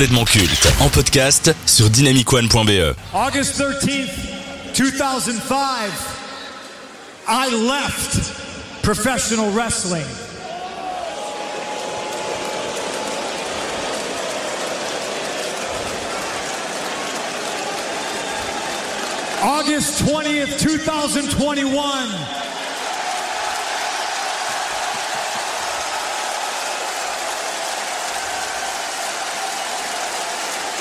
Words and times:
complètement 0.00 0.24
culte 0.24 0.66
en 0.80 0.88
podcast 0.88 1.54
sur 1.66 1.90
dynamicone.be. 1.90 2.96
August 3.12 3.60
13th, 3.60 4.08
2005, 4.74 5.90
I 7.28 7.50
left 7.50 8.16
professional 8.82 9.50
wrestling. 9.50 10.06
August 19.42 20.02
20th, 20.02 20.62
2021. 20.62 22.49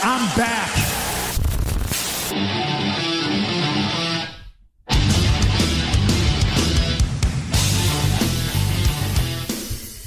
I'm 0.01 0.21
back. 0.37 0.69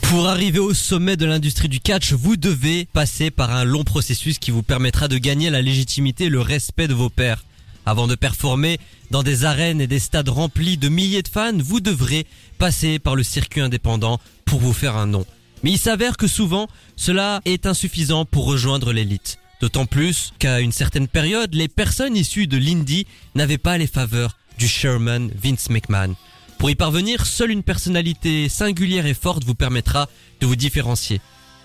Pour 0.02 0.28
arriver 0.28 0.58
au 0.58 0.72
sommet 0.72 1.18
de 1.18 1.26
l'industrie 1.26 1.68
du 1.68 1.80
catch, 1.80 2.12
vous 2.12 2.36
devez 2.36 2.86
passer 2.86 3.30
par 3.30 3.50
un 3.50 3.64
long 3.64 3.84
processus 3.84 4.38
qui 4.38 4.50
vous 4.50 4.62
permettra 4.62 5.08
de 5.08 5.18
gagner 5.18 5.50
la 5.50 5.60
légitimité 5.60 6.24
et 6.24 6.30
le 6.30 6.40
respect 6.40 6.88
de 6.88 6.94
vos 6.94 7.10
pairs. 7.10 7.44
Avant 7.84 8.06
de 8.06 8.14
performer 8.14 8.78
dans 9.10 9.22
des 9.22 9.44
arènes 9.44 9.82
et 9.82 9.86
des 9.86 9.98
stades 9.98 10.30
remplis 10.30 10.78
de 10.78 10.88
milliers 10.88 11.22
de 11.22 11.28
fans, 11.28 11.52
vous 11.58 11.80
devrez 11.80 12.26
passer 12.56 12.98
par 12.98 13.14
le 13.14 13.24
circuit 13.24 13.60
indépendant 13.60 14.20
pour 14.46 14.60
vous 14.60 14.72
faire 14.72 14.96
un 14.96 15.06
nom. 15.06 15.26
Mais 15.62 15.72
il 15.72 15.78
s'avère 15.78 16.16
que 16.16 16.28
souvent, 16.28 16.68
cela 16.96 17.42
est 17.44 17.66
insuffisant 17.66 18.24
pour 18.24 18.46
rejoindre 18.46 18.92
l'élite. 18.92 19.38
D'autant 19.62 19.86
plus 19.86 20.32
qu'à 20.40 20.58
une 20.58 20.72
certaine 20.72 21.06
période, 21.06 21.54
les 21.54 21.68
personnes 21.68 22.16
issues 22.16 22.48
de 22.48 22.56
l'indie 22.56 23.06
n'avaient 23.36 23.58
pas 23.58 23.78
les 23.78 23.86
faveurs 23.86 24.36
du 24.58 24.66
Sherman 24.66 25.30
Vince 25.40 25.70
McMahon. 25.70 26.16
Pour 26.58 26.68
y 26.68 26.74
parvenir, 26.74 27.24
seule 27.26 27.52
une 27.52 27.62
personnalité 27.62 28.48
singulière 28.48 29.06
et 29.06 29.14
forte 29.14 29.44
vous 29.44 29.54
permettra 29.54 30.08
de 30.40 30.46
vous 30.46 30.56
différencier. 30.56 31.20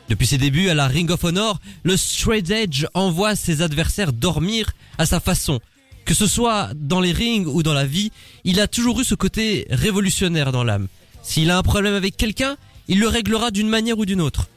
Depuis 0.10 0.28
ses 0.28 0.38
débuts 0.38 0.70
à 0.70 0.76
la 0.76 0.86
Ring 0.86 1.10
of 1.10 1.24
Honor, 1.24 1.60
le 1.82 1.98
Straight 1.98 2.52
Edge 2.52 2.86
envoie 2.94 3.36
ses 3.36 3.64
adversaires 3.64 4.14
dormir 4.14 4.74
à 5.00 5.08
sa 5.08 5.20
façon. 5.20 5.60
Que 6.06 6.14
ce 6.14 6.28
soit 6.28 6.70
dans 6.76 7.02
les 7.02 7.14
rings 7.14 7.48
ou 7.48 7.64
dans 7.64 7.74
la 7.74 7.88
vie, 7.88 8.12
il 8.44 8.60
a 8.60 8.68
toujours 8.68 9.02
eu 9.02 9.06
ce 9.06 9.16
côté 9.16 9.66
révolutionnaire 9.72 10.52
dans 10.52 10.64
l'âme. 10.64 10.88
S'il 11.24 11.50
a 11.50 11.58
un 11.58 11.64
problème 11.64 11.96
avec 11.96 12.16
quelqu'un, 12.16 12.58
il 12.88 13.00
le 13.00 13.08
réglera 13.08 13.50
d'une 13.50 13.70
manière 13.70 13.98
ou 13.98 14.06
d'une 14.06 14.22
autre. 14.22 14.48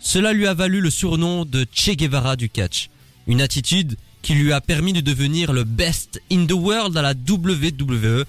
Cela 0.00 0.32
lui 0.32 0.46
a 0.46 0.54
valu 0.54 0.80
le 0.80 0.90
surnom 0.90 1.44
de 1.44 1.66
Che 1.72 1.96
Guevara 1.96 2.36
du 2.36 2.48
catch. 2.48 2.88
Une 3.26 3.42
attitude 3.42 3.96
qui 4.22 4.34
lui 4.34 4.52
a 4.52 4.60
permis 4.60 4.92
de 4.92 5.00
devenir 5.00 5.52
le 5.52 5.64
best 5.64 6.20
in 6.30 6.46
the 6.46 6.52
world 6.52 6.96
à 6.96 7.02
la 7.02 7.14
WWE. 7.14 8.24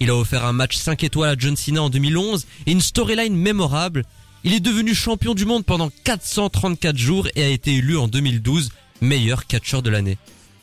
Il 0.00 0.10
a 0.10 0.16
offert 0.16 0.44
un 0.44 0.52
match 0.52 0.76
5 0.76 1.02
étoiles 1.04 1.30
à 1.30 1.36
John 1.38 1.56
Cena 1.56 1.82
en 1.82 1.90
2011 1.90 2.46
et 2.66 2.72
une 2.72 2.80
storyline 2.80 3.36
mémorable. 3.36 4.04
Il 4.44 4.52
est 4.52 4.60
devenu 4.60 4.94
champion 4.94 5.34
du 5.34 5.44
monde 5.44 5.64
pendant 5.64 5.90
434 6.04 6.96
jours 6.96 7.28
et 7.34 7.42
a 7.42 7.48
été 7.48 7.74
élu 7.76 7.96
en 7.96 8.08
2012 8.08 8.70
meilleur 9.00 9.46
catcheur 9.46 9.82
de 9.82 9.90
l'année. 9.90 10.18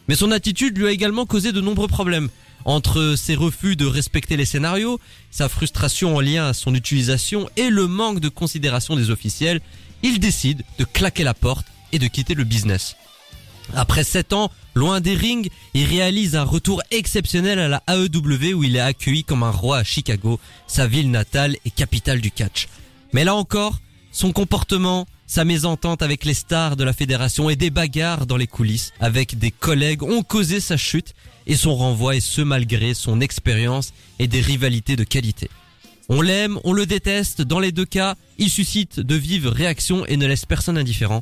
Mais 0.07 0.15
son 0.15 0.31
attitude 0.31 0.77
lui 0.77 0.87
a 0.87 0.91
également 0.91 1.25
causé 1.25 1.51
de 1.51 1.61
nombreux 1.61 1.87
problèmes. 1.87 2.29
Entre 2.65 3.15
ses 3.17 3.33
refus 3.33 3.75
de 3.75 3.85
respecter 3.85 4.37
les 4.37 4.45
scénarios, 4.45 4.99
sa 5.31 5.49
frustration 5.49 6.15
en 6.15 6.19
lien 6.19 6.45
à 6.45 6.53
son 6.53 6.75
utilisation 6.75 7.49
et 7.57 7.69
le 7.69 7.87
manque 7.87 8.19
de 8.19 8.29
considération 8.29 8.95
des 8.95 9.09
officiels, 9.09 9.61
il 10.03 10.19
décide 10.19 10.63
de 10.77 10.83
claquer 10.83 11.23
la 11.23 11.33
porte 11.33 11.65
et 11.91 11.99
de 11.99 12.07
quitter 12.07 12.33
le 12.33 12.43
business. 12.43 12.95
Après 13.75 14.03
7 14.03 14.33
ans, 14.33 14.51
loin 14.75 14.99
des 14.99 15.15
rings, 15.15 15.49
il 15.73 15.85
réalise 15.85 16.35
un 16.35 16.43
retour 16.43 16.81
exceptionnel 16.91 17.59
à 17.59 17.67
la 17.67 17.83
AEW 17.87 18.53
où 18.53 18.63
il 18.63 18.75
est 18.75 18.81
accueilli 18.81 19.23
comme 19.23 19.43
un 19.43 19.51
roi 19.51 19.77
à 19.77 19.83
Chicago, 19.83 20.39
sa 20.67 20.87
ville 20.87 21.11
natale 21.11 21.55
et 21.65 21.71
capitale 21.71 22.21
du 22.21 22.31
catch. 22.31 22.67
Mais 23.13 23.23
là 23.23 23.35
encore, 23.35 23.79
son 24.11 24.31
comportement, 24.33 25.05
sa 25.25 25.45
mésentente 25.45 26.01
avec 26.01 26.25
les 26.25 26.33
stars 26.33 26.75
de 26.75 26.83
la 26.83 26.91
fédération 26.91 27.49
et 27.49 27.55
des 27.55 27.69
bagarres 27.69 28.25
dans 28.25 28.35
les 28.35 28.47
coulisses 28.47 28.91
avec 28.99 29.39
des 29.39 29.51
collègues 29.51 30.03
ont 30.03 30.23
causé 30.23 30.59
sa 30.59 30.75
chute 30.75 31.13
et 31.47 31.55
son 31.55 31.75
renvoi 31.75 32.17
et 32.17 32.19
ce 32.19 32.41
malgré 32.41 32.93
son 32.93 33.21
expérience 33.21 33.93
et 34.19 34.27
des 34.27 34.41
rivalités 34.41 34.97
de 34.97 35.05
qualité. 35.05 35.49
On 36.13 36.19
l'aime, 36.19 36.59
on 36.65 36.73
le 36.73 36.85
déteste, 36.85 37.41
dans 37.41 37.61
les 37.61 37.71
deux 37.71 37.85
cas, 37.85 38.15
il 38.37 38.49
suscite 38.49 38.99
de 38.99 39.15
vives 39.15 39.47
réactions 39.47 40.05
et 40.07 40.17
ne 40.17 40.27
laisse 40.27 40.45
personne 40.45 40.77
indifférent. 40.77 41.21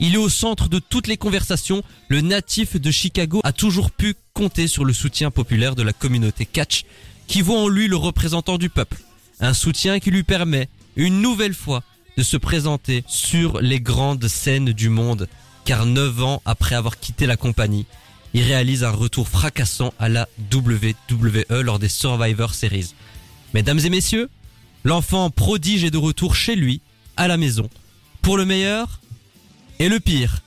Il 0.00 0.14
est 0.14 0.18
au 0.18 0.28
centre 0.28 0.68
de 0.68 0.80
toutes 0.80 1.06
les 1.06 1.16
conversations, 1.16 1.84
le 2.08 2.20
natif 2.20 2.74
de 2.74 2.90
Chicago 2.90 3.40
a 3.44 3.52
toujours 3.52 3.92
pu 3.92 4.16
compter 4.32 4.66
sur 4.66 4.84
le 4.84 4.92
soutien 4.92 5.30
populaire 5.30 5.76
de 5.76 5.84
la 5.84 5.92
communauté 5.92 6.46
catch, 6.46 6.84
qui 7.28 7.42
voit 7.42 7.60
en 7.60 7.68
lui 7.68 7.86
le 7.86 7.94
représentant 7.94 8.58
du 8.58 8.70
peuple. 8.70 8.98
Un 9.38 9.54
soutien 9.54 10.00
qui 10.00 10.10
lui 10.10 10.24
permet, 10.24 10.68
une 10.96 11.20
nouvelle 11.20 11.54
fois, 11.54 11.84
de 12.16 12.24
se 12.24 12.36
présenter 12.36 13.04
sur 13.06 13.60
les 13.60 13.78
grandes 13.78 14.26
scènes 14.26 14.72
du 14.72 14.88
monde, 14.88 15.28
car 15.64 15.86
neuf 15.86 16.20
ans 16.24 16.42
après 16.44 16.74
avoir 16.74 16.98
quitté 16.98 17.26
la 17.26 17.36
compagnie, 17.36 17.86
il 18.32 18.42
réalise 18.42 18.82
un 18.82 18.90
retour 18.90 19.28
fracassant 19.28 19.94
à 20.00 20.08
la 20.08 20.28
WWE 20.52 21.62
lors 21.62 21.78
des 21.78 21.88
Survivor 21.88 22.52
Series. 22.52 22.94
Mesdames 23.54 23.78
et 23.84 23.88
messieurs, 23.88 24.28
l'enfant 24.82 25.30
prodige 25.30 25.84
est 25.84 25.92
de 25.92 25.96
retour 25.96 26.34
chez 26.34 26.56
lui, 26.56 26.80
à 27.16 27.28
la 27.28 27.36
maison, 27.36 27.70
pour 28.20 28.36
le 28.36 28.44
meilleur 28.44 29.00
et 29.78 29.88
le 29.88 30.00
pire. 30.00 30.42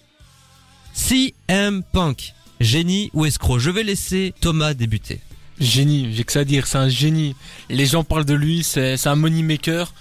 CM 0.94 1.84
Punk, 1.94 2.34
génie 2.60 3.10
ou 3.14 3.26
escroc 3.26 3.60
Je 3.60 3.70
vais 3.70 3.84
laisser 3.84 4.34
Thomas 4.42 4.74
débuter. 4.74 5.22
Génie, 5.58 6.14
j'ai 6.14 6.26
que 6.26 6.34
ça 6.34 6.42
à 6.42 6.44
dire, 6.44 6.68
c'est 6.68 6.78
un 6.78 6.90
génie. 6.90 7.34
Les 7.70 7.86
gens 7.86 8.04
parlent 8.04 8.26
de 8.26 8.34
lui, 8.34 8.62
c'est 8.62 9.08
un 9.08 9.16
money 9.16 9.42
maker. 9.42 9.94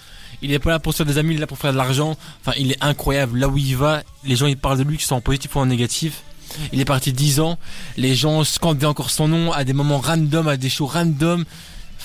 Il 0.43 0.53
est 0.53 0.59
pas 0.59 0.71
là 0.71 0.81
pour 0.81 0.93
se 0.93 0.99
faire 0.99 1.07
des 1.07 1.17
amis, 1.17 1.35
il 1.35 1.37
est 1.37 1.41
là 1.41 1.47
pour 1.47 1.59
faire 1.59 1.73
de 1.73 1.79
l'argent. 1.79 2.17
Enfin, 2.41 2.59
il 2.59 2.73
est 2.73 2.83
incroyable. 2.83 3.39
Là 3.39 3.49
où 3.49 3.57
il 3.57 3.77
va, 3.77 4.03
les 4.25 4.35
gens 4.35 4.47
ils 4.47 4.59
parlent 4.59 4.79
de 4.79 4.83
lui, 4.83 4.97
que 4.97 5.03
ce 5.03 5.09
soit 5.09 5.17
en 5.17 5.21
positif 5.21 5.55
ou 5.55 5.61
en 5.61 5.67
négatif. 5.67 6.25
Il 6.73 6.81
est 6.81 6.85
parti 6.85 7.13
10 7.13 7.39
ans. 7.39 7.57
Les 7.97 8.17
gens 8.17 8.43
scandaient 8.43 8.87
encore 8.87 9.11
son 9.11 9.29
nom 9.29 9.53
à 9.53 9.63
des 9.63 9.75
moments 9.75 10.01
random, 10.01 10.49
à 10.49 10.57
des 10.57 10.69
shows 10.69 10.87
random. 10.87 11.45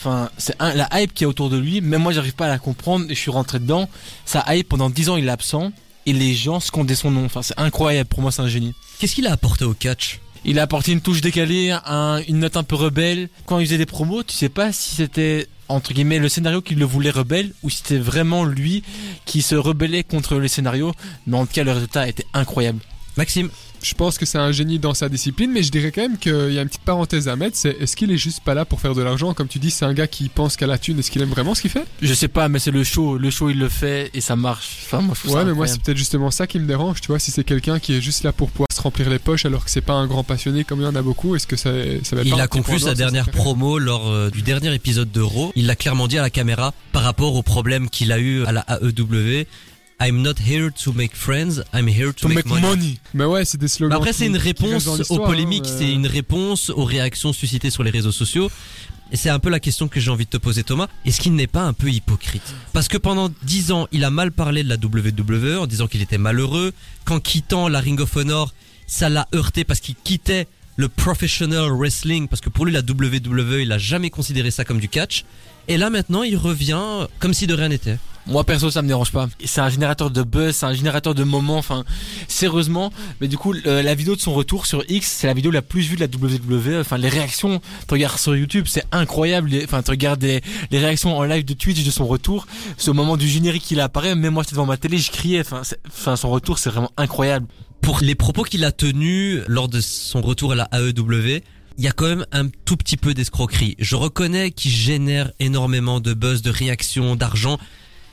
Enfin, 0.03 0.29
c'est 0.38 0.56
la 0.59 0.88
hype 1.00 1.13
qui 1.13 1.23
est 1.23 1.28
autour 1.28 1.50
de 1.51 1.57
lui. 1.57 1.79
Même 1.81 2.01
moi, 2.01 2.12
j'arrive 2.12 2.34
pas 2.34 2.45
à 2.47 2.50
la 2.50 2.57
comprendre. 2.59 3.06
et 3.09 3.13
Je 3.16 3.19
suis 3.19 3.31
rentré 3.31 3.59
dedans. 3.59 3.88
Sa 4.25 4.44
hype 4.56 4.67
pendant 4.67 4.89
10 4.89 5.09
ans, 5.09 5.17
il 5.17 5.28
est 5.28 5.29
absent. 5.31 5.72
Et 6.07 6.13
les 6.13 6.34
gens 6.34 6.59
scandaient 6.59 6.95
son 6.95 7.12
nom. 7.12 7.25
Enfin, 7.25 7.44
c'est 7.44 7.53
incroyable. 7.57 8.09
Pour 8.09 8.22
moi, 8.22 8.31
c'est 8.31 8.41
un 8.41 8.47
génie. 8.47 8.73
Qu'est-ce 9.00 9.13
qu'il 9.16 9.28
a 9.28 9.31
apporté 9.31 9.63
au 9.66 9.73
catch? 9.73 10.19
Il 10.44 10.57
a 10.57 10.63
apporté 10.63 10.91
une 10.91 11.01
touche 11.01 11.22
décalée, 11.22 11.69
un- 11.85 12.22
une 12.28 12.39
note 12.39 12.57
un 12.57 12.63
peu 12.63 12.75
rebelle. 12.75 13.29
Quand 13.45 13.59
il 13.59 13.67
faisait 13.67 13.78
des 13.78 13.85
promos, 13.85 14.23
tu 14.23 14.34
sais 14.34 14.50
pas 14.50 14.72
si 14.73 14.95
c'était 14.95 15.47
entre 15.67 15.94
guillemets 15.94 16.18
le 16.19 16.28
scénario 16.29 16.62
qui 16.62 16.73
le 16.75 16.83
voulait 16.83 17.12
rebelle 17.12 17.53
ou 17.62 17.69
si 17.69 17.78
c'était 17.78 18.00
vraiment 18.00 18.44
lui 18.44 18.83
qui 19.25 19.44
se 19.44 19.53
rebellait 19.56 20.03
contre 20.03 20.35
les 20.39 20.47
scénarios. 20.47 20.94
Mais 21.28 21.38
en 21.38 21.45
tout 21.45 21.53
cas, 21.53 21.63
le 21.63 21.72
résultat 21.72 22.07
était 22.09 22.25
incroyable. 22.33 22.79
Maxime 23.17 23.49
Je 23.83 23.94
pense 23.94 24.17
que 24.17 24.25
c'est 24.25 24.38
un 24.38 24.51
génie 24.51 24.79
dans 24.79 24.94
sa 24.94 25.09
discipline, 25.09 25.51
mais 25.51 25.63
je 25.63 25.72
dirais 25.72 25.91
quand 25.91 26.01
même 26.01 26.17
qu'il 26.17 26.53
y 26.53 26.59
a 26.59 26.61
une 26.61 26.67
petite 26.67 26.83
parenthèse 26.83 27.27
à 27.27 27.35
mettre, 27.35 27.57
c'est 27.57 27.75
est-ce 27.79 27.95
qu'il 27.95 28.11
est 28.11 28.17
juste 28.17 28.41
pas 28.41 28.53
là 28.53 28.63
pour 28.63 28.79
faire 28.79 28.94
de 28.94 29.01
l'argent? 29.01 29.33
Comme 29.33 29.47
tu 29.47 29.59
dis, 29.59 29.72
c'est 29.72 29.85
un 29.85 29.94
gars 29.94 30.07
qui 30.07 30.29
pense 30.29 30.55
qu'à 30.55 30.67
la 30.67 30.77
thune, 30.77 30.99
est-ce 30.99 31.09
qu'il 31.11 31.21
aime 31.21 31.29
vraiment 31.29 31.55
ce 31.55 31.61
qu'il 31.61 31.71
fait? 31.71 31.85
Je 32.01 32.13
sais 32.13 32.27
pas, 32.27 32.47
mais 32.47 32.59
c'est 32.59 32.71
le 32.71 32.83
show. 32.83 33.17
Le 33.17 33.29
show, 33.31 33.50
il 33.50 33.57
le 33.57 33.69
fait 33.69 34.11
et 34.13 34.21
ça 34.21 34.35
marche. 34.35 34.83
Enfin, 34.85 35.01
moi, 35.01 35.16
je 35.16 35.21
trouve 35.21 35.33
Ouais, 35.33 35.41
ça 35.41 35.45
mais 35.45 35.53
moi 35.53 35.67
c'est 35.67 35.81
peut-être 35.81 35.97
justement 35.97 36.31
ça 36.31 36.47
qui 36.47 36.59
me 36.59 36.67
dérange, 36.67 37.01
tu 37.01 37.07
vois, 37.07 37.19
si 37.19 37.31
c'est 37.31 37.44
quelqu'un 37.44 37.79
qui 37.79 37.94
est 37.94 38.01
juste 38.01 38.23
là 38.23 38.31
pour 38.31 38.50
pouvoir 38.51 38.67
se 38.73 38.81
remplir 38.81 39.09
les 39.09 39.19
poches 39.19 39.45
alors 39.45 39.66
que 39.66 39.71
c'est 39.71 39.81
pas 39.81 39.94
un 39.94 40.07
grand 40.07 40.23
passionné 40.23 40.63
comme 40.63 40.79
il 40.79 40.83
y 40.83 40.88
en 40.88 40.95
a 40.95 41.01
beaucoup, 41.01 41.35
est-ce 41.35 41.47
que 41.47 41.55
ça, 41.55 41.71
ça 42.03 42.16
va 42.16 42.21
être 42.21 42.27
Il 42.27 42.31
pas 42.31 42.38
un 42.38 42.41
a 42.41 42.47
conclu 42.47 42.79
sa 42.79 42.94
dernière 42.94 43.29
promo 43.29 43.79
lors 43.79 44.09
euh, 44.09 44.29
du 44.29 44.41
dernier 44.41 44.73
épisode 44.73 45.11
de 45.11 45.21
Raw. 45.21 45.51
Il 45.55 45.66
l'a 45.66 45.75
clairement 45.75 46.07
dit 46.07 46.17
à 46.17 46.21
la 46.21 46.29
caméra 46.29 46.73
par 46.91 47.03
rapport 47.03 47.35
aux 47.35 47.44
problèmes 47.44 47.89
qu'il 47.89 48.11
a 48.11 48.19
eu 48.19 48.45
à 48.45 48.51
la 48.51 48.66
AEW. 48.81 49.45
I'm 50.03 50.23
not 50.23 50.35
here 50.44 50.72
to 50.84 50.94
make 50.94 51.16
friends, 51.16 51.63
I'm 51.73 51.88
here 51.88 52.07
to, 52.12 52.22
To 52.22 52.28
make, 52.28 52.38
make 52.38 52.47
money. 52.47 52.67
money. 52.67 53.00
Mais 53.13 53.25
ouais, 53.25 53.45
c'est 53.45 53.59
des 53.59 53.67
slogans. 53.67 53.89
Mais 53.89 53.95
après, 53.97 54.13
c'est 54.13 54.25
une 54.25 54.38
réponse 54.38 54.88
aux 54.88 54.98
l'histoire, 54.98 55.27
polémiques, 55.27 55.68
hein, 55.68 55.75
c'est 55.77 55.92
une 55.92 56.07
réponse 56.07 56.71
aux 56.71 56.86
réactions 56.86 57.33
suscitées 57.33 57.69
sur 57.69 57.83
les 57.83 57.92
réseaux 57.92 58.12
sociaux. 58.12 58.50
Et 59.12 59.18
c'est 59.18 59.30
un 59.30 59.39
peu 59.39 59.50
la 59.50 59.59
question 59.59 59.88
que 59.88 60.00
j'ai 60.00 60.09
envie 60.09 60.25
de 60.25 60.30
te 60.30 60.38
poser, 60.38 60.63
Thomas. 60.63 60.88
Est-ce 61.06 61.19
qu'il 61.21 61.36
n'est 61.36 61.45
pas 61.45 61.63
un 61.63 61.74
peu 61.74 61.89
hypocrite? 61.89 62.56
Parce 62.74 62.88
que 62.88 62.98
pendant 62.98 63.30
10 63.44 63.71
ans, 63.74 63.88
il 63.92 64.03
a 64.06 64.09
mal 64.09 64.31
parlé 64.31 64.63
de 64.63 64.69
la 64.69 64.75
WWE 64.77 65.59
en 65.59 65.68
disant 65.68 65.88
qu'il 65.88 66.01
était 66.01 66.18
malheureux. 66.18 66.71
Qu'en 67.06 67.19
quittant 67.19 67.68
la 67.68 67.80
Ring 67.81 68.00
of 68.00 68.15
Honor, 68.15 68.53
ça 68.88 69.09
l'a 69.09 69.27
heurté 69.36 69.65
parce 69.65 69.81
qu'il 69.81 69.95
quittait 69.95 70.48
le 70.77 70.88
professional 70.88 71.69
wrestling. 71.74 72.27
Parce 72.27 72.42
que 72.42 72.50
pour 72.50 72.65
lui, 72.65 72.71
la 72.74 72.80
WWE, 72.80 73.59
il 73.62 73.71
a 73.71 73.77
jamais 73.77 74.09
considéré 74.09 74.50
ça 74.50 74.63
comme 74.63 74.80
du 74.80 74.88
catch. 74.88 75.25
Et 75.68 75.77
là, 75.77 75.89
maintenant, 75.89 76.24
il 76.24 76.38
revient 76.38 76.80
comme 77.19 77.33
si 77.33 77.45
de 77.48 77.53
rien 77.53 77.68
n'était. 77.68 77.98
Moi 78.27 78.44
perso 78.44 78.69
ça 78.71 78.81
me 78.81 78.88
dérange 78.88 79.12
pas. 79.12 79.27
C'est 79.44 79.62
un 79.62 79.69
générateur 79.69 80.12
de 80.12 80.21
buzz, 80.23 80.56
c'est 80.56 80.65
un 80.65 80.73
générateur 80.73 81.15
de 81.15 81.23
moments. 81.23 81.57
Enfin, 81.57 81.83
sérieusement. 82.27 82.91
Mais 83.19 83.27
du 83.27 83.38
coup, 83.38 83.53
le- 83.53 83.81
la 83.81 83.95
vidéo 83.95 84.15
de 84.15 84.21
son 84.21 84.33
retour 84.33 84.65
sur 84.65 84.83
X, 84.89 85.07
c'est 85.19 85.27
la 85.27 85.33
vidéo 85.33 85.51
la 85.51 85.62
plus 85.62 85.81
vue 85.81 85.95
de 85.95 86.01
la 86.01 86.07
WWE. 86.07 86.79
Enfin, 86.79 86.97
les 86.97 87.09
réactions, 87.09 87.62
tu 87.88 87.94
regardes 87.94 88.18
sur 88.19 88.35
YouTube, 88.35 88.65
c'est 88.68 88.85
incroyable. 88.91 89.51
Enfin, 89.63 89.81
tu 89.83 89.91
regardes 89.91 90.21
les, 90.23 90.41
les 90.71 90.79
réactions 90.79 91.18
en 91.18 91.23
live 91.23 91.45
de 91.45 91.53
Twitch 91.53 91.83
de 91.83 91.91
son 91.91 92.06
retour. 92.07 92.47
C'est 92.77 92.89
au 92.89 92.94
moment 92.94 93.18
du 93.18 93.27
générique 93.27 93.63
qu'il 93.63 93.79
apparaît. 93.79 94.15
Même 94.15 94.33
moi, 94.33 94.44
j'étais 94.44 94.53
devant 94.56 94.65
ma 94.65 94.77
télé, 94.77 94.97
je 94.97 95.12
criais. 95.12 95.41
Enfin, 95.41 95.62
enfin, 95.88 96.15
son 96.15 96.29
retour, 96.29 96.57
c'est 96.59 96.69
vraiment 96.69 96.91
incroyable. 96.97 97.47
Pour 97.81 98.00
les 98.01 98.13
propos 98.15 98.44
qu'il 98.44 98.63
a 98.63 98.71
tenus 98.71 99.41
lors 99.47 99.67
de 99.67 99.81
son 99.81 100.21
retour 100.21 100.51
à 100.51 100.56
la 100.56 100.69
AEW, 100.71 101.41
il 101.77 101.83
y 101.85 101.88
a 101.88 101.91
quand 101.94 102.06
même 102.07 102.25
un 102.31 102.47
tout 102.65 102.77
petit 102.77 102.97
peu 102.97 103.13
d'escroquerie. 103.15 103.75
Je 103.79 103.95
reconnais 103.95 104.51
qu'il 104.51 104.69
génère 104.71 105.31
énormément 105.39 106.00
de 106.00 106.13
buzz, 106.13 106.44
de 106.44 106.51
réactions, 106.51 107.15
d'argent, 107.15 107.57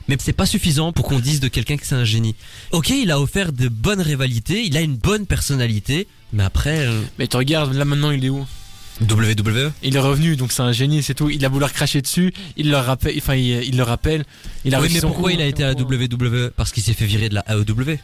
mais 0.09 0.17
c'est 0.19 0.33
pas 0.33 0.47
suffisant 0.47 0.93
pour 0.93 1.07
qu'on 1.07 1.19
dise 1.19 1.41
de 1.41 1.49
quelqu'un 1.49 1.77
que 1.77 1.87
c'est 1.87 1.95
un 1.95 2.05
génie. 2.05 2.35
Ok, 2.73 2.91
il 2.91 3.11
a 3.11 3.21
offert 3.21 3.53
de 3.53 3.69
bonnes 3.69 4.01
rivalités, 4.01 4.65
il 4.65 4.77
a 4.77 4.81
une 4.81 4.97
bonne 4.97 5.27
personnalité, 5.27 6.09
mais 6.33 6.43
après, 6.43 6.87
euh, 6.87 7.01
Mais 7.19 7.27
tu 7.27 7.37
regardes, 7.37 7.75
là 7.75 7.85
maintenant 7.85 8.11
il 8.11 8.25
est 8.25 8.29
où? 8.31 8.47
WWE, 9.01 9.71
Il 9.85 9.95
est 9.95 10.01
revenu, 10.01 10.35
donc 10.35 10.51
c'est 10.51 10.63
un 10.63 10.73
génie, 10.73 11.05
c'est 11.05 11.15
tout. 11.15 11.31
Il 11.31 11.45
a 11.45 11.49
voulu 11.49 11.65
cracher 11.67 12.03
dessus, 12.03 12.33
il 12.57 12.69
le 12.69 12.77
rappelle, 12.79 13.15
enfin 13.19 13.37
il, 13.37 13.63
il 13.63 13.77
le 13.77 13.85
rappelle. 13.85 14.25
Il 14.65 14.75
a 14.75 14.81
oui, 14.81 14.91
mais 14.93 15.01
pourquoi 15.01 15.31
coup. 15.31 15.37
il 15.37 15.41
a 15.41 15.47
été 15.47 15.63
à 15.63 15.69
la 15.69 15.75
WWE 15.81 16.51
Parce 16.57 16.73
qu'il 16.73 16.83
s'est 16.83 16.95
fait 16.95 17.07
virer 17.07 17.29
de 17.29 17.35
la 17.35 17.45
AEW. 17.49 17.99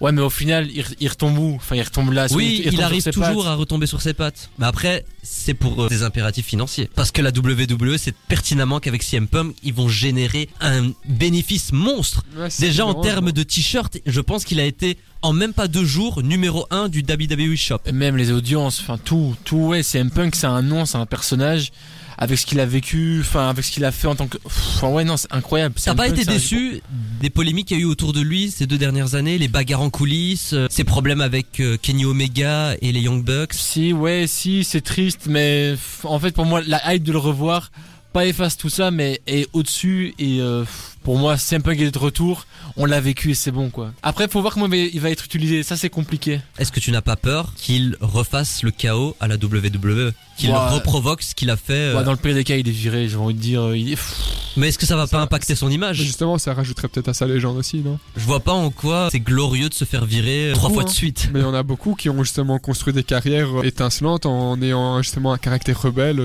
Ouais, 0.00 0.12
mais 0.12 0.22
au 0.22 0.30
final, 0.30 0.68
il, 0.72 0.84
il 0.98 1.08
retombe 1.08 1.38
où? 1.38 1.54
Enfin, 1.56 1.76
il 1.76 1.82
retombe 1.82 2.12
là. 2.12 2.26
Oui, 2.30 2.62
il 2.64 2.80
arrive 2.82 3.04
toujours 3.04 3.44
pattes. 3.44 3.52
à 3.52 3.54
retomber 3.54 3.86
sur 3.86 4.00
ses 4.00 4.14
pattes. 4.14 4.50
Mais 4.58 4.66
après, 4.66 5.04
c'est 5.22 5.54
pour 5.54 5.82
euh, 5.84 5.88
des 5.88 6.02
impératifs 6.02 6.46
financiers. 6.46 6.88
Parce 6.94 7.10
que 7.10 7.20
la 7.20 7.30
WWE 7.30 7.96
sait 7.98 8.14
pertinemment 8.28 8.80
qu'avec 8.80 9.02
CM 9.02 9.28
Punk, 9.28 9.54
ils 9.62 9.74
vont 9.74 9.88
générer 9.88 10.48
un 10.60 10.92
bénéfice 11.06 11.72
monstre. 11.72 12.24
Ouais, 12.36 12.48
c'est 12.48 12.66
Déjà 12.66 12.86
en 12.86 12.94
termes 12.94 13.32
de 13.32 13.42
t-shirt, 13.42 13.98
je 14.06 14.20
pense 14.20 14.44
qu'il 14.44 14.58
a 14.58 14.64
été 14.64 14.96
en 15.22 15.34
même 15.34 15.52
pas 15.52 15.68
deux 15.68 15.84
jours 15.84 16.22
numéro 16.22 16.66
un 16.70 16.88
du 16.88 17.00
WWE 17.00 17.56
Shop. 17.56 17.80
Et 17.84 17.92
même 17.92 18.16
les 18.16 18.32
audiences, 18.32 18.80
enfin 18.80 18.96
tout, 18.96 19.36
tout, 19.44 19.56
ouais, 19.56 19.82
CM 19.82 20.10
Punk, 20.10 20.34
c'est 20.34 20.46
un 20.46 20.62
nom, 20.62 20.86
c'est 20.86 20.98
un 20.98 21.06
personnage. 21.06 21.72
Avec 22.22 22.38
ce 22.38 22.44
qu'il 22.44 22.60
a 22.60 22.66
vécu, 22.66 23.20
enfin, 23.20 23.48
avec 23.48 23.64
ce 23.64 23.70
qu'il 23.70 23.84
a 23.84 23.90
fait 23.90 24.06
en 24.06 24.14
tant 24.14 24.26
que. 24.26 24.36
Enfin, 24.44 24.88
ouais, 24.88 25.04
non, 25.04 25.16
c'est 25.16 25.32
incroyable. 25.32 25.74
T'as 25.82 25.94
pas 25.94 26.06
été 26.06 26.24
déçu 26.24 26.82
des 27.20 27.30
polémiques 27.30 27.68
qu'il 27.68 27.78
y 27.78 27.80
a 27.80 27.82
eu 27.82 27.86
autour 27.86 28.12
de 28.12 28.20
lui 28.20 28.50
ces 28.50 28.66
deux 28.66 28.76
dernières 28.76 29.14
années, 29.14 29.38
les 29.38 29.48
bagarres 29.48 29.80
en 29.80 29.88
coulisses, 29.88 30.52
euh, 30.52 30.66
ses 30.68 30.84
problèmes 30.84 31.22
avec 31.22 31.60
euh, 31.60 31.78
Kenny 31.80 32.04
Omega 32.04 32.74
et 32.82 32.92
les 32.92 33.00
Young 33.00 33.24
Bucks? 33.24 33.54
Si, 33.54 33.94
ouais, 33.94 34.26
si, 34.26 34.64
c'est 34.64 34.82
triste, 34.82 35.26
mais 35.30 35.74
en 36.04 36.18
fait, 36.18 36.32
pour 36.32 36.44
moi, 36.44 36.60
la 36.66 36.94
hype 36.94 37.02
de 37.02 37.12
le 37.12 37.18
revoir, 37.18 37.70
pas 38.12 38.26
efface 38.26 38.56
tout 38.56 38.68
ça, 38.68 38.90
mais 38.90 39.20
est 39.26 39.48
au-dessus. 39.52 40.14
Et 40.18 40.40
euh, 40.40 40.64
pour 41.02 41.18
moi, 41.18 41.36
CM 41.38 41.62
Punk 41.62 41.80
est 41.80 41.90
de 41.90 41.98
retour. 41.98 42.46
On 42.76 42.84
l'a 42.84 43.00
vécu 43.00 43.30
et 43.30 43.34
c'est 43.34 43.50
bon, 43.50 43.70
quoi. 43.70 43.92
Après, 44.02 44.28
faut 44.28 44.40
voir 44.40 44.54
comment 44.54 44.68
il 44.72 45.00
va- 45.00 45.10
être 45.10 45.24
utilisé. 45.24 45.62
Ça, 45.62 45.76
c'est 45.76 45.90
compliqué. 45.90 46.40
Est-ce 46.58 46.70
que 46.72 46.80
tu 46.80 46.92
n'as 46.92 47.00
pas 47.00 47.16
peur 47.16 47.52
qu'il 47.56 47.96
refasse 48.00 48.62
le 48.62 48.70
chaos 48.70 49.16
à 49.20 49.26
la 49.28 49.36
WWE 49.36 50.12
Qu'il 50.36 50.50
Ouais. 50.50 50.56
reprovoque 50.56 51.22
ce 51.22 51.34
qu'il 51.34 51.50
a 51.50 51.56
fait 51.56 51.72
euh, 51.72 51.96
Ouais, 51.98 52.04
dans 52.04 52.12
le 52.12 52.16
pire 52.16 52.34
des 52.34 52.44
cas, 52.44 52.56
il 52.56 52.68
est 52.68 52.72
viré. 52.72 53.08
J'ai 53.08 53.16
envie 53.16 53.34
de 53.34 53.40
dire, 53.40 53.62
euh, 53.62 53.76
il 53.76 53.88
est. 53.92 53.96
pff, 53.96 54.14
Mais 54.56 54.68
est-ce 54.68 54.78
que 54.78 54.86
ça 54.86 54.96
va 54.96 55.06
Ça- 55.06 55.16
pas 55.18 55.22
impacter 55.22 55.54
son 55.54 55.70
image? 55.70 55.96
Justement, 55.96 56.36
ça 56.38 56.54
rajouterait 56.54 56.88
peut-être 56.88 57.08
à 57.08 57.14
sa 57.14 57.26
légende 57.26 57.56
aussi, 57.56 57.78
non? 57.78 57.98
Je 58.16 58.24
vois 58.24 58.40
pas 58.40 58.52
en 58.52 58.70
quoi 58.70 59.08
c'est 59.12 59.20
glorieux 59.20 59.68
de 59.68 59.74
se 59.74 59.84
faire 59.84 60.04
virer 60.04 60.50
euh, 60.50 60.54
trois 60.54 60.70
fois 60.70 60.84
de 60.84 60.88
hein. 60.88 60.92
suite. 60.92 61.28
Mais 61.32 61.40
il 61.40 61.42
y 61.42 61.46
en 61.46 61.54
a 61.54 61.62
beaucoup 61.62 61.94
qui 61.94 62.08
ont 62.10 62.22
justement 62.22 62.58
construit 62.58 62.92
des 62.92 63.04
carrières 63.04 63.48
étincelantes 63.64 64.26
en 64.26 64.60
ayant 64.62 65.00
justement 65.02 65.32
un 65.32 65.38
caractère 65.38 65.80
rebelle. 65.80 66.20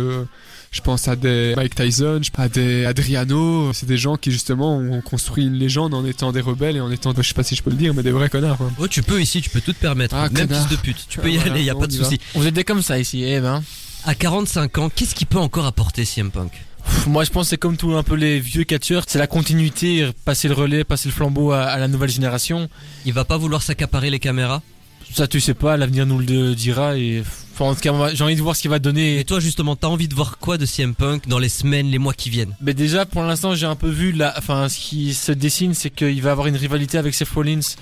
Je 0.76 0.82
pense 0.82 1.08
à 1.08 1.16
des 1.16 1.54
Mike 1.56 1.74
Tyson, 1.74 2.20
je- 2.22 2.30
à 2.42 2.50
des 2.50 2.86
Adriano. 2.86 3.72
C'est 3.72 3.86
des 3.86 3.98
gens 3.98 4.18
qui 4.18 4.30
justement 4.30 4.76
ont 4.78 5.00
construit 5.00 5.46
une 5.46 5.54
légende 5.54 5.94
en 5.94 6.06
étant 6.06 6.34
des 6.34 6.42
rebelles 6.42 6.76
et 6.76 6.82
en 6.82 6.92
étant, 6.92 7.14
je 7.16 7.22
sais 7.26 7.34
pas 7.34 7.44
si 7.44 7.56
je 7.56 7.64
peux 7.64 7.70
le 7.70 7.78
dire, 7.78 7.94
mais 7.94 8.04
des 8.04 8.12
vrais 8.12 8.28
connards. 8.28 8.58
quoi. 8.58 8.70
Oh, 8.78 8.88
tu 8.90 9.02
peux 9.02 9.22
ici, 9.22 9.42
tu 9.42 9.50
peux 9.50 9.62
tout 9.62 9.72
te 9.72 9.80
permettre. 9.80 10.16
Ah, 10.16 10.28
Même 10.30 10.48
connard. 10.48 10.68
fils 10.68 10.78
de 10.78 10.82
pute. 10.82 11.06
Tu 11.08 11.20
peux 11.20 11.28
Ah, 11.28 11.30
y 11.30 11.38
voilà, 11.38 11.54
aller, 11.54 11.64
y 11.64 11.70
a 11.70 11.76
on 11.78 11.80
pas 11.80 11.88
de 11.88 11.94
souci. 11.94 12.20
Vous 12.34 12.46
êtes 12.46 12.54
des 12.54 12.66
comme 12.66 12.82
ça 12.82 13.00
ici, 13.00 13.24
eh 13.24 13.40
ben. 13.40 13.64
À 14.04 14.16
45 14.16 14.78
ans, 14.80 14.90
qu'est-ce 14.94 15.16
qu'il 15.16 15.28
peut 15.28 15.40
encore 15.40 15.66
apporter 15.66 16.04
CM 16.04 16.30
Punk? 16.30 16.52
Moi, 17.08 17.24
je 17.24 17.30
pense 17.32 17.46
que 17.46 17.50
c'est 17.52 17.58
comme 17.58 17.78
tous 17.78 17.96
un 17.96 18.04
peu 18.04 18.16
les 18.16 18.40
vieux 18.42 18.66
catcheurs. 18.66 19.06
C'est 19.08 19.18
la 19.18 19.28
continuité, 19.28 20.08
passer 20.26 20.50
le 20.50 20.54
relais, 20.56 20.84
passer 20.84 21.08
le 21.08 21.14
flambeau 21.14 21.54
à, 21.54 21.62
à 21.64 21.80
la 21.80 21.88
nouvelle 21.88 22.10
génération. 22.12 22.70
Il 23.06 23.14
va 23.14 23.24
pas 23.24 23.38
vouloir 23.38 23.64
s'accaparer 23.64 24.10
les 24.10 24.20
caméras? 24.20 24.62
Ça, 25.14 25.26
tu 25.28 25.40
sais 25.40 25.54
pas, 25.54 25.78
l'avenir 25.78 26.06
nous 26.06 26.20
le 26.20 26.54
dira. 26.54 26.98
Et 26.98 27.24
enfin, 27.56 27.72
en 27.72 27.76
tout 27.76 27.82
cas, 27.82 28.14
j'ai 28.14 28.24
envie 28.24 28.36
de 28.36 28.42
voir 28.42 28.56
ce 28.56 28.62
qu'il 28.62 28.72
va 28.72 28.80
donner. 28.80 29.20
Et 29.20 29.24
toi 29.24 29.40
justement, 29.40 29.76
t'as 29.76 29.88
envie 29.88 30.08
de 30.08 30.16
voir 30.16 30.38
quoi 30.38 30.58
de 30.58 30.66
CM 30.66 30.94
Punk 30.94 31.28
dans 31.28 31.40
les 31.40 31.50
semaines, 31.50 31.88
les 31.88 31.98
mois 31.98 32.14
qui 32.14 32.30
viennent? 32.30 32.56
Mais 32.62 32.74
déjà, 32.74 33.06
pour 33.06 33.24
l'instant, 33.24 33.56
j'ai 33.56 33.66
un 33.66 33.76
peu 33.76 33.90
vu 33.90 34.12
la, 34.12 34.34
enfin, 34.38 34.68
ce 34.70 34.78
qui 34.78 35.14
se 35.14 35.32
dessine, 35.32 35.74
c'est 35.74 35.90
qu'il 35.90 36.22
va 36.22 36.32
avoir 36.32 36.48
une 36.48 36.58
rivalité 36.58 36.98
avec 36.98 37.14
Seth 37.14 37.30
Rollins 37.30 37.76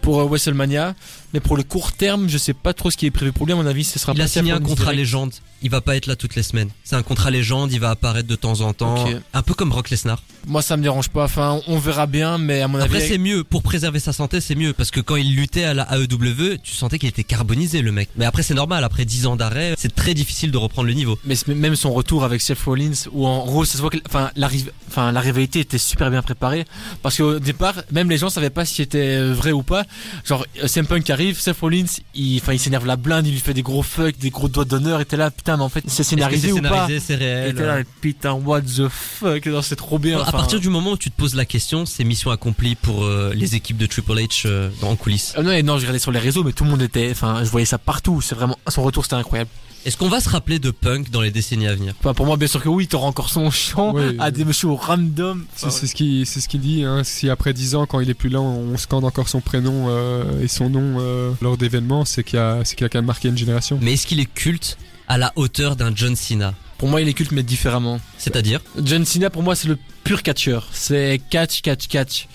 pour 0.00 0.20
euh, 0.20 0.24
WrestleMania. 0.24 0.94
Mais 1.32 1.40
pour 1.40 1.56
le 1.56 1.62
court 1.62 1.92
terme, 1.92 2.28
je 2.28 2.38
sais 2.38 2.54
pas 2.54 2.72
trop 2.74 2.90
ce 2.90 2.96
qui 2.96 3.06
est 3.06 3.10
prévu 3.10 3.32
pour 3.32 3.46
lui. 3.46 3.52
À 3.52 3.56
mon 3.56 3.66
avis, 3.66 3.84
ce 3.84 3.98
sera 3.98 4.12
Il 4.12 4.18
pas 4.18 4.24
a 4.24 4.26
Seth 4.26 4.42
signé 4.42 4.52
un 4.52 4.58
contrat 4.60 4.84
direct. 4.92 4.98
légende. 4.98 5.32
Il 5.62 5.70
va 5.70 5.80
pas 5.82 5.94
être 5.96 6.06
là 6.06 6.16
toutes 6.16 6.36
les 6.36 6.42
semaines. 6.42 6.70
C'est 6.84 6.96
un 6.96 7.02
contrat 7.02 7.30
légende, 7.30 7.70
il 7.70 7.80
va 7.80 7.90
apparaître 7.90 8.26
de 8.28 8.34
temps 8.36 8.62
en 8.62 8.72
temps. 8.72 9.06
Un 9.34 9.42
peu 9.42 9.52
comme 9.54 9.68
Brock 9.68 9.90
Lesnar. 9.90 10.22
Moi, 10.46 10.62
ça 10.62 10.78
me 10.78 10.82
dérange 10.82 11.10
pas. 11.10 11.24
Enfin, 11.24 11.60
on 11.66 11.78
verra 11.78 12.06
bien, 12.06 12.38
mais 12.38 12.62
à 12.62 12.68
mon 12.68 12.80
Après 12.80 12.96
avis, 12.96 13.08
c'est 13.08 13.18
mieux, 13.18 13.44
pour 13.44 13.62
préserver 13.62 14.00
sa 14.00 14.14
santé 14.14 14.40
c'est 14.40 14.54
mieux, 14.54 14.72
parce 14.72 14.90
que 14.90 15.00
quand 15.00 15.16
il 15.16 15.34
luttait 15.36 15.64
à 15.64 15.74
la 15.74 15.86
AEW, 15.94 16.56
tu 16.62 16.74
sentais 16.74 16.98
qu'il 16.98 17.10
était 17.10 17.24
carbonisé 17.24 17.82
le 17.82 17.92
mec. 17.92 18.08
Mais 18.16 18.24
après 18.24 18.42
c'est 18.42 18.54
normal, 18.54 18.84
après 18.84 19.04
10 19.04 19.26
ans 19.26 19.36
d'arrêt, 19.36 19.74
c'est 19.76 19.94
très 19.94 20.14
difficile 20.14 20.50
de 20.50 20.56
reprendre 20.56 20.88
le 20.88 20.94
niveau. 20.94 21.18
mais 21.26 21.36
même 21.54 21.76
son 21.76 21.92
retour 21.92 22.24
avec 22.24 22.40
Seth 22.40 22.60
Rollins, 22.62 22.92
où 23.12 23.26
en 23.26 23.44
gros, 23.44 23.66
ça 23.66 23.74
se 23.76 23.82
voit 23.82 23.90
que, 23.90 23.98
enfin, 24.08 24.30
la, 24.36 24.48
riv- 24.48 24.70
enfin, 24.88 25.12
la 25.12 25.20
rivalité 25.20 25.60
était 25.60 25.76
super 25.78 26.10
bien 26.10 26.22
préparée, 26.22 26.64
parce 27.02 27.18
qu'au 27.18 27.38
départ, 27.38 27.74
même 27.92 28.08
les 28.08 28.16
gens 28.16 28.30
savaient 28.30 28.48
pas 28.50 28.64
si 28.64 28.76
c'était 28.76 28.98
euh, 29.18 29.34
vrai 29.34 29.52
ou 29.52 29.62
pas. 29.62 29.84
Genre, 30.24 30.46
euh, 30.62 30.66
CM 30.68 30.86
Punk 30.86 31.08
arrive, 31.10 31.19
Seth 31.34 31.58
Rollins, 31.60 31.84
il, 32.14 32.40
il 32.52 32.58
s'énerve 32.58 32.86
la 32.86 32.96
blinde, 32.96 33.26
il 33.26 33.32
lui 33.32 33.40
fait 33.40 33.54
des 33.54 33.62
gros 33.62 33.82
fuck, 33.82 34.16
des 34.18 34.30
gros 34.30 34.48
doigts 34.48 34.64
d'honneur, 34.64 35.00
et 35.00 35.04
t'es 35.04 35.16
là, 35.16 35.30
putain, 35.30 35.56
mais 35.56 35.62
en 35.62 35.68
fait, 35.68 35.84
c'est 35.86 36.02
scénarisé 36.02 36.48
c'est 36.48 36.52
ou 36.54 36.62
pas 36.62 36.86
scénarisé, 36.86 37.00
c'est 37.00 37.14
Et 37.14 37.16
réel. 37.16 37.54
t'es 37.54 37.66
là, 37.66 37.78
putain, 38.00 38.32
what 38.32 38.62
the 38.62 38.88
fuck, 38.88 39.48
c'est 39.62 39.76
trop 39.76 39.98
bien. 39.98 40.20
à 40.20 40.32
partir 40.32 40.60
du 40.60 40.68
moment 40.68 40.92
où 40.92 40.96
tu 40.96 41.10
te 41.10 41.16
poses 41.16 41.34
la 41.34 41.44
question, 41.44 41.86
c'est 41.86 42.04
mission 42.04 42.30
accomplie 42.30 42.74
pour 42.74 43.04
euh, 43.04 43.32
les 43.34 43.54
équipes 43.54 43.76
de 43.76 43.86
Triple 43.86 44.12
H 44.18 44.42
euh, 44.46 44.70
en 44.82 44.96
coulisses. 44.96 45.34
Euh, 45.36 45.42
non, 45.42 45.52
et 45.52 45.62
non, 45.62 45.76
je 45.76 45.82
regardais 45.82 45.98
sur 45.98 46.12
les 46.12 46.18
réseaux, 46.20 46.44
mais 46.44 46.52
tout 46.52 46.64
le 46.64 46.70
monde 46.70 46.82
était, 46.82 47.10
enfin, 47.10 47.44
je 47.44 47.50
voyais 47.50 47.66
ça 47.66 47.78
partout. 47.78 48.20
C'est 48.20 48.34
vraiment, 48.34 48.58
son 48.68 48.82
retour, 48.82 49.04
c'était 49.04 49.16
incroyable. 49.16 49.50
Est-ce 49.86 49.96
qu'on 49.96 50.08
va 50.10 50.20
se 50.20 50.28
rappeler 50.28 50.58
de 50.58 50.70
Punk 50.70 51.10
dans 51.10 51.22
les 51.22 51.30
décennies 51.30 51.66
à 51.66 51.74
venir 51.74 51.94
Enfin, 52.00 52.12
pour 52.12 52.26
moi, 52.26 52.36
bien 52.36 52.48
sûr 52.48 52.62
que 52.62 52.68
oui, 52.68 52.86
t'auras 52.86 53.06
encore 53.08 53.30
son 53.30 53.50
chant 53.50 53.94
à 54.18 54.30
des 54.30 54.44
messieurs 54.44 54.70
random. 54.70 55.46
C'est 55.56 55.70
c'est 55.70 55.86
ce 55.86 55.94
qu'il 55.94 56.26
c'est 56.26 56.40
ce 56.40 56.48
qu'il 56.48 56.60
dit. 56.60 56.84
Hein. 56.84 57.02
Si 57.04 57.30
après 57.30 57.52
10 57.52 57.74
ans, 57.76 57.86
quand 57.86 58.00
il 58.00 58.10
est 58.10 58.14
plus 58.14 58.28
là, 58.28 58.40
on 58.40 58.76
scande 58.76 59.04
encore 59.04 59.28
son 59.28 59.40
prénom 59.40 59.86
euh, 59.88 60.42
et 60.42 60.48
son 60.48 60.68
nom 60.68 60.98
euh, 61.00 61.32
lors 61.40 61.56
d'événements, 61.56 62.04
c'est 62.04 62.24
qu'il 62.24 62.38
a, 62.38 62.60
c'est 62.64 62.76
qu'il 62.76 62.84
a 62.84 62.88
quand 62.88 62.98
même 62.98 63.06
marqué 63.06 63.28
une 63.28 63.38
génération. 63.38 63.78
Mais 63.80 63.94
est-ce 63.94 64.06
qu'il 64.06 64.20
est 64.20 64.32
culte 64.32 64.76
à 65.08 65.16
la 65.16 65.32
hauteur 65.36 65.76
d'un 65.76 65.92
John 65.94 66.14
Cena 66.14 66.54
Pour 66.78 66.88
moi, 66.88 67.00
il 67.00 67.08
est 67.08 67.14
culte, 67.14 67.32
mais 67.32 67.42
différemment. 67.42 68.00
C'est-à-dire 68.18 68.60
John 68.82 69.04
Cena, 69.06 69.30
pour 69.30 69.42
moi, 69.42 69.54
c'est 69.54 69.68
le 69.68 69.78
pur 70.04 70.22
catcheur. 70.22 70.68
C'est 70.72 71.20
catch, 71.30 71.62
catch, 71.62 71.88
catch. 71.88 72.28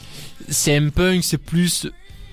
CM 0.49 0.91
Punk, 0.91 1.23
c'est 1.23 1.37
plus 1.37 1.87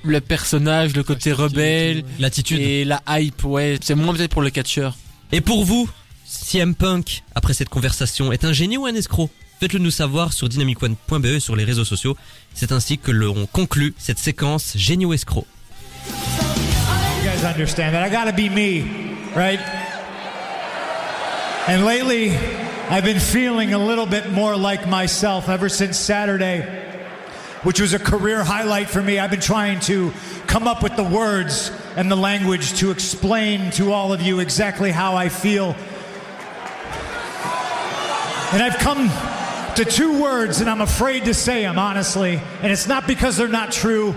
le 0.04 0.20
personnage, 0.20 0.96
le 0.96 1.02
côté 1.02 1.32
rebelle. 1.32 2.04
L'attitude. 2.18 2.60
et 2.60 2.84
la 2.84 3.02
hype, 3.08 3.44
ouais. 3.44 3.78
C'est 3.80 3.94
moins 3.94 4.14
peut-être 4.14 4.30
pour 4.30 4.42
le 4.42 4.50
catcheur. 4.50 4.96
Et 5.34 5.40
pour 5.40 5.64
vous, 5.64 5.88
CM 6.26 6.74
Punk, 6.74 7.22
après 7.34 7.54
cette 7.54 7.70
conversation, 7.70 8.32
est 8.32 8.44
un 8.44 8.52
génie 8.52 8.76
ou 8.76 8.86
un 8.86 8.94
escroc 8.94 9.30
Faites-le 9.60 9.78
nous 9.78 9.92
savoir 9.92 10.32
sur 10.32 10.48
dynamicone.be 10.48 11.24
et 11.26 11.40
sur 11.40 11.54
les 11.54 11.62
réseaux 11.62 11.84
sociaux. 11.84 12.16
C'est 12.52 12.72
ainsi 12.72 12.98
que 12.98 13.12
l'on 13.12 13.46
conclut 13.46 13.94
cette 13.96 14.18
séquence 14.18 14.72
génie 14.76 15.06
ou 15.06 15.14
escroc. 15.14 15.46
You 16.08 17.30
guys 17.30 17.44
understand 17.44 17.92
that. 17.94 18.04
I 18.04 18.10
gotta 18.10 18.32
be 18.32 18.50
me, 18.50 18.82
right? 19.36 19.60
And 21.68 21.84
lately, 21.84 22.32
I've 22.90 23.04
been 23.04 23.20
feeling 23.20 23.72
a 23.72 23.78
little 23.78 24.04
bit 24.04 24.32
more 24.32 24.56
like 24.56 24.88
myself 24.88 25.48
ever 25.48 25.68
since 25.68 25.96
Saturday, 25.96 26.66
which 27.62 27.80
was 27.80 27.94
a 27.94 28.00
career 28.00 28.42
highlight 28.42 28.90
for 28.90 29.00
me. 29.00 29.20
I've 29.20 29.30
been 29.30 29.40
trying 29.40 29.78
to 29.86 30.12
come 30.48 30.66
up 30.66 30.82
with 30.82 30.96
the 30.96 31.04
words 31.04 31.70
and 31.96 32.10
the 32.10 32.16
language 32.16 32.78
to 32.78 32.90
explain 32.90 33.70
to 33.72 33.92
all 33.92 34.12
of 34.12 34.22
you 34.22 34.40
exactly 34.40 34.90
how 34.90 35.16
I 35.16 35.28
feel. 35.28 35.76
And 38.52 38.62
I've 38.62 38.78
come 38.78 39.08
to 39.76 39.84
two 39.84 40.20
words, 40.20 40.60
and 40.60 40.68
I'm 40.68 40.80
afraid 40.80 41.24
to 41.24 41.34
say 41.34 41.62
them, 41.62 41.78
honestly. 41.78 42.40
And 42.62 42.72
it's 42.72 42.86
not 42.86 43.06
because 43.06 43.36
they're 43.36 43.48
not 43.48 43.72
true, 43.72 44.14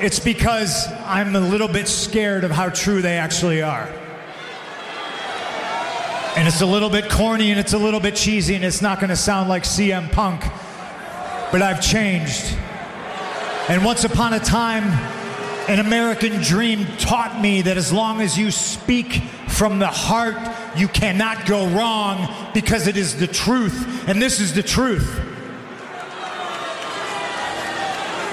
it's 0.00 0.18
because 0.18 0.86
I'm 1.04 1.34
a 1.34 1.40
little 1.40 1.68
bit 1.68 1.88
scared 1.88 2.44
of 2.44 2.50
how 2.50 2.68
true 2.68 3.00
they 3.00 3.16
actually 3.16 3.62
are. 3.62 3.88
And 6.36 6.46
it's 6.46 6.60
a 6.60 6.66
little 6.66 6.90
bit 6.90 7.08
corny 7.08 7.50
and 7.50 7.58
it's 7.58 7.72
a 7.72 7.78
little 7.78 8.00
bit 8.00 8.14
cheesy 8.14 8.54
and 8.54 8.62
it's 8.62 8.82
not 8.82 9.00
going 9.00 9.08
to 9.08 9.16
sound 9.16 9.48
like 9.48 9.62
CM 9.62 10.12
Punk. 10.12 10.42
But 11.50 11.62
I've 11.62 11.80
changed. 11.80 12.54
And 13.70 13.82
once 13.82 14.04
upon 14.04 14.34
a 14.34 14.38
time, 14.38 14.84
an 15.68 15.80
American 15.80 16.40
dream 16.42 16.86
taught 16.98 17.40
me 17.40 17.62
that 17.62 17.76
as 17.76 17.92
long 17.92 18.20
as 18.20 18.38
you 18.38 18.50
speak 18.50 19.22
from 19.48 19.78
the 19.78 19.88
heart, 19.88 20.36
you 20.76 20.86
cannot 20.86 21.46
go 21.46 21.66
wrong 21.68 22.32
because 22.54 22.86
it 22.86 22.96
is 22.96 23.18
the 23.18 23.26
truth. 23.26 24.08
And 24.08 24.22
this 24.22 24.38
is 24.38 24.54
the 24.54 24.62
truth. 24.62 25.20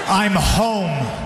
I'm 0.06 0.32
home. 0.32 1.23